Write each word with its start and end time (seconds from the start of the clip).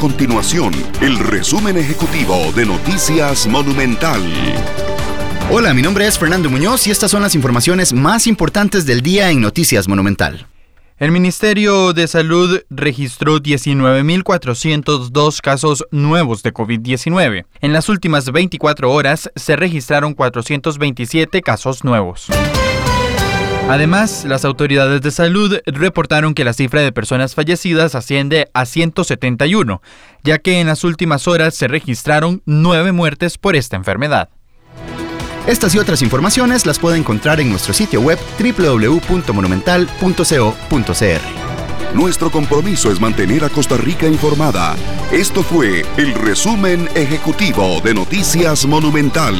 continuación 0.00 0.72
el 1.02 1.18
resumen 1.18 1.76
ejecutivo 1.76 2.50
de 2.56 2.64
Noticias 2.64 3.46
Monumental. 3.46 4.18
Hola, 5.50 5.74
mi 5.74 5.82
nombre 5.82 6.06
es 6.06 6.18
Fernando 6.18 6.48
Muñoz 6.48 6.86
y 6.86 6.90
estas 6.90 7.10
son 7.10 7.20
las 7.20 7.34
informaciones 7.34 7.92
más 7.92 8.26
importantes 8.26 8.86
del 8.86 9.02
día 9.02 9.30
en 9.30 9.42
Noticias 9.42 9.86
Monumental. 9.88 10.46
El 10.96 11.12
Ministerio 11.12 11.92
de 11.92 12.08
Salud 12.08 12.62
registró 12.70 13.40
19.402 13.42 15.40
casos 15.42 15.84
nuevos 15.90 16.42
de 16.42 16.54
COVID-19. 16.54 17.44
En 17.60 17.74
las 17.74 17.90
últimas 17.90 18.32
24 18.32 18.90
horas 18.90 19.30
se 19.36 19.54
registraron 19.56 20.14
427 20.14 21.42
casos 21.42 21.84
nuevos. 21.84 22.26
Además, 23.70 24.24
las 24.26 24.44
autoridades 24.44 25.00
de 25.00 25.12
salud 25.12 25.58
reportaron 25.64 26.34
que 26.34 26.42
la 26.42 26.52
cifra 26.54 26.80
de 26.80 26.90
personas 26.90 27.36
fallecidas 27.36 27.94
asciende 27.94 28.48
a 28.52 28.66
171, 28.66 29.80
ya 30.24 30.38
que 30.40 30.58
en 30.60 30.66
las 30.66 30.82
últimas 30.82 31.28
horas 31.28 31.54
se 31.54 31.68
registraron 31.68 32.42
nueve 32.46 32.90
muertes 32.90 33.38
por 33.38 33.54
esta 33.54 33.76
enfermedad. 33.76 34.28
Estas 35.46 35.72
y 35.76 35.78
otras 35.78 36.02
informaciones 36.02 36.66
las 36.66 36.80
puede 36.80 36.98
encontrar 36.98 37.38
en 37.40 37.48
nuestro 37.48 37.72
sitio 37.72 38.00
web 38.00 38.18
www.monumental.co.cr. 38.40 39.84
Nuestro 41.94 42.30
compromiso 42.32 42.90
es 42.90 43.00
mantener 43.00 43.44
a 43.44 43.50
Costa 43.50 43.76
Rica 43.76 44.08
informada. 44.08 44.74
Esto 45.12 45.44
fue 45.44 45.86
el 45.96 46.12
resumen 46.14 46.88
ejecutivo 46.96 47.80
de 47.82 47.94
Noticias 47.94 48.66
Monumental. 48.66 49.36